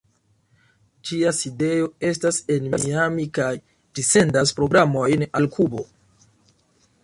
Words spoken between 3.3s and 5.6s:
kaj ĝi sendas programojn al